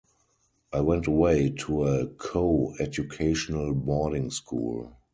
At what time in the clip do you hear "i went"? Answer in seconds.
0.73-1.05